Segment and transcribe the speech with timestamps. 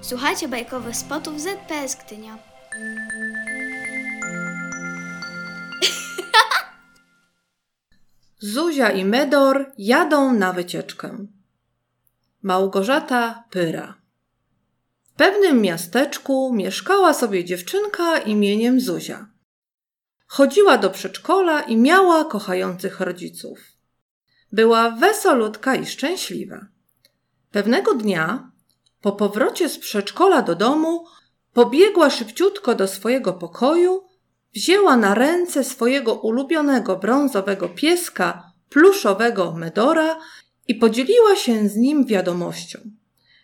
[0.00, 2.38] Słuchajcie bajkowych spotów ZPS Gdynia.
[8.54, 11.26] Zuzia i Medor jadą na wycieczkę.
[12.42, 13.94] Małgorzata Pyra.
[15.02, 19.26] W pewnym miasteczku mieszkała sobie dziewczynka imieniem Zuzia.
[20.26, 23.58] Chodziła do przedszkola i miała kochających rodziców.
[24.52, 26.66] Była wesolutka i szczęśliwa.
[27.50, 28.50] Pewnego dnia,
[29.00, 31.04] po powrocie z przedszkola do domu,
[31.52, 34.04] pobiegła szybciutko do swojego pokoju,
[34.54, 40.18] wzięła na ręce swojego ulubionego brązowego pieska, pluszowego Medora
[40.68, 42.78] i podzieliła się z nim wiadomością,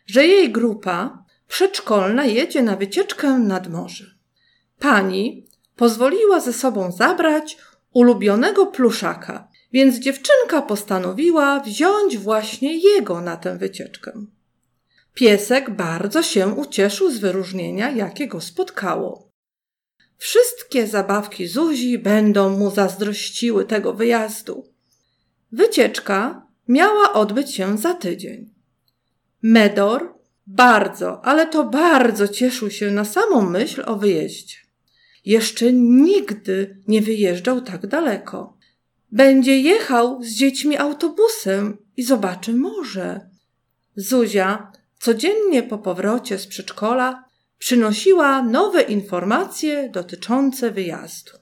[0.06, 4.05] że jej grupa przedszkolna jedzie na wycieczkę nad morze.
[4.78, 7.59] Pani pozwoliła ze sobą zabrać
[7.92, 14.12] ulubionego pluszaka, więc dziewczynka postanowiła wziąć właśnie jego na tę wycieczkę.
[15.14, 19.30] Piesek bardzo się ucieszył z wyróżnienia, jakie go spotkało.
[20.16, 24.69] Wszystkie zabawki Zuzi będą mu zazdrościły tego wyjazdu.
[25.52, 28.55] Wycieczka miała odbyć się za tydzień.
[29.42, 30.14] Medor
[30.47, 34.56] bardzo, ale to bardzo cieszył się na samą myśl o wyjeździe.
[35.24, 38.56] Jeszcze nigdy nie wyjeżdżał tak daleko.
[39.12, 43.30] Będzie jechał z dziećmi autobusem i zobaczy morze.
[43.96, 44.72] Zuzia
[45.05, 47.24] codziennie po powrocie z przedszkola
[47.58, 51.33] przynosiła nowe informacje dotyczące wyjazdu.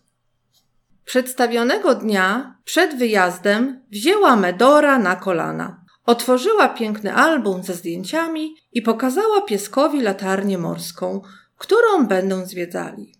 [1.05, 5.85] Przedstawionego dnia przed wyjazdem wzięła Medora na kolana.
[6.07, 11.21] Otworzyła piękny album ze zdjęciami i pokazała pieskowi latarnię morską,
[11.57, 13.15] którą będą zwiedzali.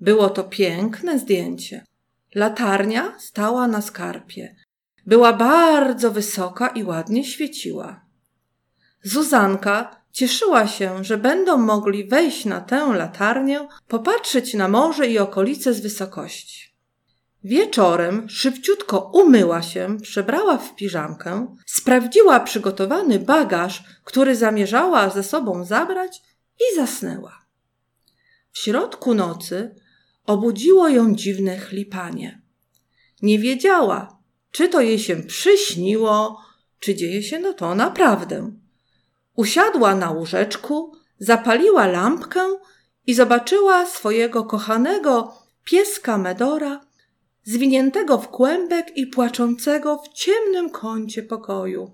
[0.00, 1.84] Było to piękne zdjęcie.
[2.34, 4.56] Latarnia stała na skarpie.
[5.06, 8.03] Była bardzo wysoka i ładnie świeciła.
[9.04, 15.74] Zuzanka cieszyła się, że będą mogli wejść na tę latarnię, popatrzeć na morze i okolice
[15.74, 16.74] z wysokości.
[17.44, 26.22] Wieczorem szybciutko umyła się, przebrała w piżamkę, sprawdziła przygotowany bagaż, który zamierzała ze sobą zabrać
[26.60, 27.46] i zasnęła.
[28.52, 29.74] W środku nocy
[30.26, 32.42] obudziło ją dziwne chlipanie.
[33.22, 34.18] Nie wiedziała,
[34.50, 36.40] czy to jej się przyśniło,
[36.78, 38.63] czy dzieje się no to naprawdę.
[39.36, 42.40] Usiadła na łóżeczku, zapaliła lampkę
[43.06, 45.34] i zobaczyła swojego kochanego
[45.64, 46.80] pieska Medora,
[47.44, 51.90] zwiniętego w kłębek i płaczącego w ciemnym kącie pokoju.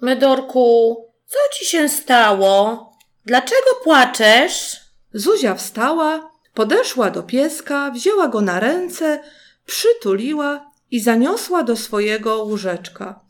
[0.00, 0.96] Medorku,
[1.26, 2.92] co ci się stało?
[3.24, 4.80] Dlaczego płaczesz?
[5.14, 9.22] Zuzia wstała, podeszła do pieska, wzięła go na ręce,
[9.66, 13.20] przytuliła i zaniosła do swojego łóżeczka.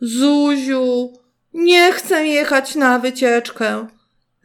[0.00, 1.12] Zuziu,
[1.54, 3.86] nie chcę jechać na wycieczkę.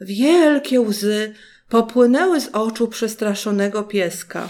[0.01, 1.35] Wielkie łzy
[1.69, 4.49] popłynęły z oczu przestraszonego pieska.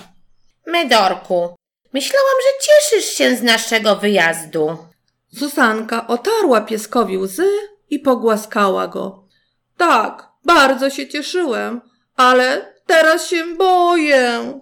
[0.68, 1.56] Medorku,
[1.94, 4.78] myślałam, że cieszysz się z naszego wyjazdu.
[5.32, 7.50] Zuzanka otarła pieskowi łzy
[7.90, 9.28] i pogłaskała go.
[9.78, 11.82] Tak, bardzo się cieszyłem,
[12.16, 14.54] ale teraz się boję.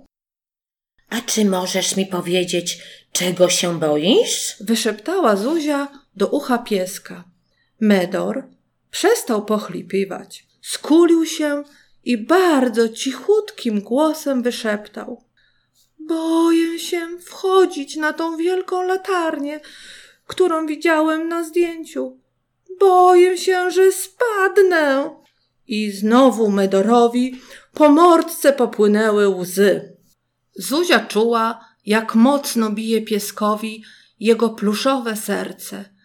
[1.09, 4.55] A czy możesz mi powiedzieć, czego się boisz?
[4.59, 7.23] Wyszeptała Zuzia do ucha pieska.
[7.79, 8.43] Medor
[8.91, 11.63] przestał pochlipiwać, skulił się
[12.03, 15.23] i bardzo cichutkim głosem wyszeptał.
[15.99, 19.59] Boję się wchodzić na tą wielką latarnię,
[20.27, 22.19] którą widziałem na zdjęciu.
[22.79, 25.09] Boję się, że spadnę.
[25.67, 27.41] I znowu Medorowi
[27.73, 29.97] po mordce popłynęły łzy.
[30.55, 33.83] Zuzia czuła, jak mocno bije pieskowi
[34.19, 35.96] jego pluszowe serce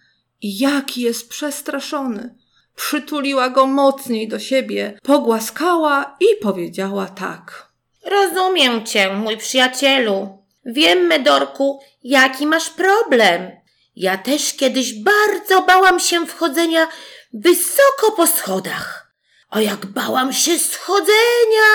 [0.42, 2.34] i jaki jest przestraszony.
[2.76, 7.68] Przytuliła go mocniej do siebie, pogłaskała i powiedziała tak.
[8.04, 10.38] Rozumiem cię, mój przyjacielu.
[10.64, 13.50] Wiem, Medorku, jaki masz problem.
[13.96, 16.88] Ja też kiedyś bardzo bałam się wchodzenia
[17.32, 19.12] wysoko po schodach.
[19.50, 21.70] A jak bałam się schodzenia!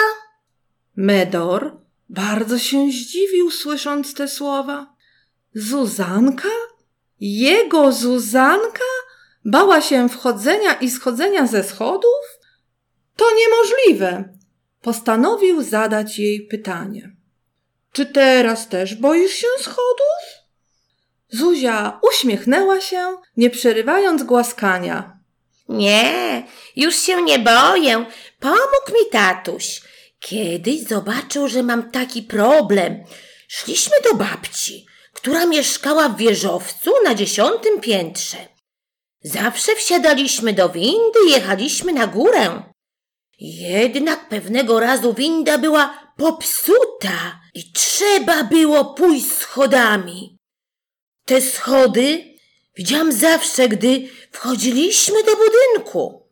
[0.95, 1.77] Medor
[2.09, 4.93] bardzo się zdziwił, słysząc te słowa.
[5.53, 6.49] Zuzanka?
[7.19, 8.85] Jego Zuzanka?
[9.45, 12.39] Bała się wchodzenia i schodzenia ze schodów?
[13.15, 14.33] To niemożliwe.
[14.81, 17.11] Postanowił zadać jej pytanie.
[17.91, 20.37] Czy teraz też boisz się schodów?
[21.29, 25.17] Zuzia uśmiechnęła się, nie przerywając głaskania.
[25.69, 26.43] Nie,
[26.75, 28.05] już się nie boję.
[28.39, 29.81] Pomógł mi tatuś.
[30.19, 33.03] Kiedyś zobaczył, że mam taki problem.
[33.47, 34.85] Szliśmy do babci,
[35.17, 38.37] która mieszkała w wieżowcu na dziesiątym piętrze.
[39.23, 42.63] Zawsze wsiadaliśmy do windy i jechaliśmy na górę.
[43.39, 50.37] Jednak pewnego razu winda była popsuta i trzeba było pójść schodami.
[51.25, 52.35] Te schody
[52.75, 56.29] widziałam zawsze, gdy wchodziliśmy do budynku,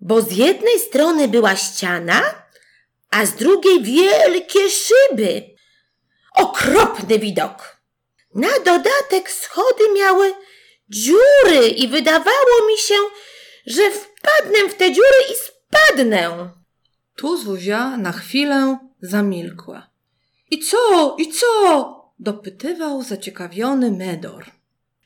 [0.00, 2.22] bo z jednej strony była ściana,
[3.10, 5.54] a z drugiej wielkie szyby.
[6.34, 7.81] Okropny widok.
[8.34, 10.34] Na dodatek schody miały
[10.88, 12.94] dziury i wydawało mi się,
[13.66, 16.50] że wpadnę w te dziury i spadnę.
[17.16, 19.90] Tu Zuzia na chwilę zamilkła.
[20.50, 22.12] I co, i co?
[22.18, 24.44] dopytywał zaciekawiony Medor.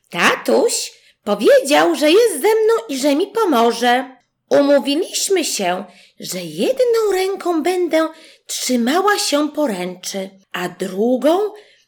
[0.09, 0.93] Tatuś
[1.23, 4.17] powiedział, że jest ze mną i że mi pomoże.
[4.49, 5.85] Umówiliśmy się,
[6.19, 8.07] że jedną ręką będę
[8.45, 11.39] trzymała się poręczy, a drugą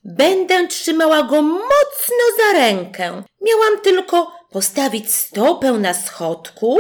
[0.04, 3.24] będę trzymała go mocno za rękę.
[3.42, 6.80] Miałam tylko postawić stopę na schodku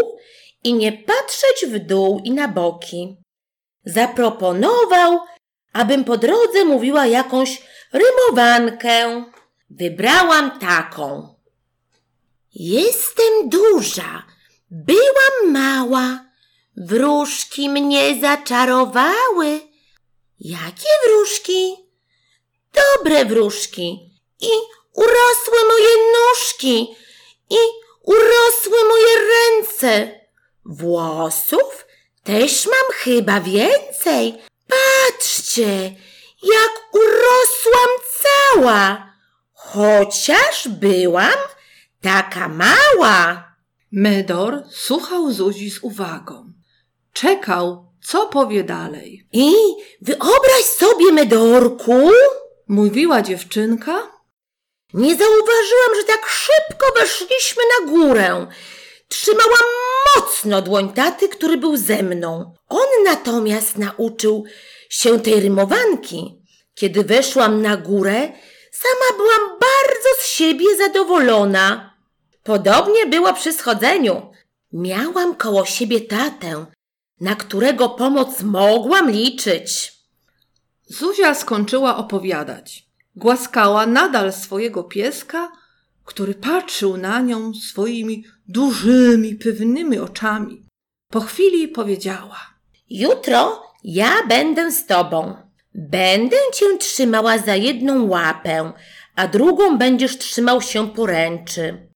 [0.63, 3.17] i nie patrzeć w dół i na boki.
[3.85, 5.19] Zaproponował,
[5.73, 7.61] abym po drodze mówiła jakąś
[7.93, 9.23] rymowankę.
[9.69, 11.35] Wybrałam taką.
[12.53, 14.23] Jestem duża,
[14.71, 16.25] byłam mała,
[16.77, 19.61] wróżki mnie zaczarowały.
[20.39, 21.88] Jakie wróżki?
[22.73, 23.99] Dobre wróżki.
[24.41, 24.49] I
[24.93, 26.95] urosły moje nóżki,
[27.49, 27.57] i
[28.03, 30.19] urosły moje ręce.
[30.65, 31.85] Włosów
[32.23, 34.41] też mam chyba więcej.
[34.67, 35.95] Patrzcie,
[36.43, 37.89] jak urosłam
[38.21, 39.13] cała,
[39.53, 41.37] chociaż byłam
[42.01, 43.49] taka mała.
[43.91, 46.53] Medor słuchał Zuzi z uwagą.
[47.13, 49.27] Czekał, co powie dalej.
[49.31, 49.53] I
[50.01, 52.11] wyobraź sobie, Medorku,
[52.69, 54.11] Mówiła dziewczynka,
[54.93, 58.47] nie zauważyłam, że tak szybko weszliśmy na górę.
[59.07, 59.67] Trzymałam
[60.15, 62.53] mocno dłoń taty, który był ze mną.
[62.67, 64.45] On natomiast nauczył
[64.89, 66.41] się tej rymowanki.
[66.73, 68.31] Kiedy weszłam na górę,
[68.71, 71.93] sama byłam bardzo z siebie zadowolona.
[72.43, 74.31] Podobnie było przy schodzeniu.
[74.73, 76.65] Miałam koło siebie tatę,
[77.21, 79.98] na którego pomoc mogłam liczyć.
[80.89, 82.85] Zuzia skończyła opowiadać.
[83.15, 85.51] Głaskała nadal swojego pieska,
[86.05, 90.65] który patrzył na nią swoimi dużymi, pewnymi oczami.
[91.11, 92.39] Po chwili powiedziała:
[92.89, 95.35] Jutro ja będę z tobą.
[95.75, 98.73] Będę cię trzymała za jedną łapę,
[99.15, 101.89] a drugą będziesz trzymał się poręczy.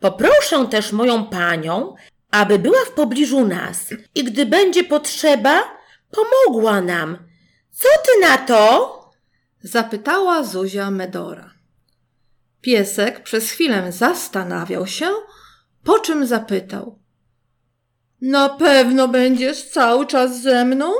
[0.00, 1.94] Poproszę też moją panią,
[2.30, 5.62] aby była w pobliżu nas i gdy będzie potrzeba,
[6.10, 7.33] pomogła nam.
[7.74, 9.00] Co ty na to?
[9.62, 11.50] Zapytała Zuzia Medora.
[12.60, 15.10] Piesek przez chwilę zastanawiał się,
[15.84, 16.98] po czym zapytał:
[18.20, 20.92] Na pewno będziesz cały czas ze mną?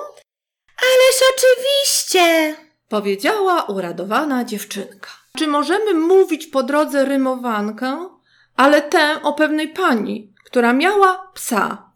[0.76, 2.56] Ależ oczywiście.
[2.88, 5.10] Powiedziała uradowana dziewczynka.
[5.38, 8.08] Czy możemy mówić po drodze rymowankę,
[8.56, 11.92] ale tę o pewnej pani, która miała psa?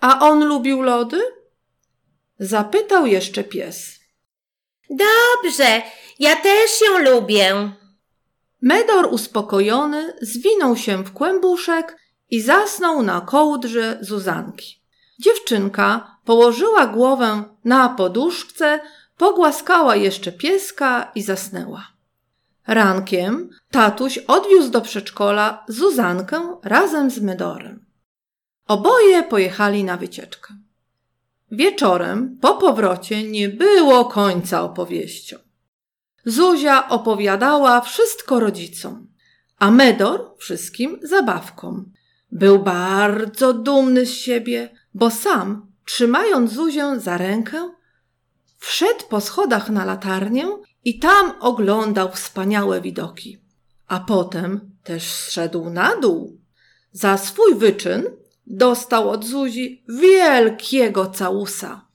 [0.00, 1.41] A on lubił lody?
[2.42, 4.00] Zapytał jeszcze pies.
[4.90, 5.82] Dobrze,
[6.18, 7.72] ja też ją lubię.
[8.62, 11.96] Medor uspokojony zwinął się w kłębuszek
[12.30, 14.82] i zasnął na kołdrze Zuzanki.
[15.18, 18.80] Dziewczynka położyła głowę na poduszce,
[19.16, 21.86] pogłaskała jeszcze pieska i zasnęła.
[22.66, 27.86] Rankiem tatuś odwiózł do przedszkola Zuzankę razem z Medorem.
[28.66, 30.54] Oboje pojechali na wycieczkę.
[31.54, 35.40] Wieczorem, po powrocie, nie było końca opowieściom.
[36.24, 39.08] Zuzia opowiadała wszystko rodzicom,
[39.58, 41.92] a Medor wszystkim zabawkom.
[42.30, 47.70] Był bardzo dumny z siebie, bo sam, trzymając Zuzię za rękę,
[48.58, 50.46] wszedł po schodach na latarnię
[50.84, 53.38] i tam oglądał wspaniałe widoki.
[53.88, 56.40] A potem też zszedł na dół.
[56.92, 58.21] Za swój wyczyn
[58.52, 61.91] dostał od Zuzi wielkiego całusa.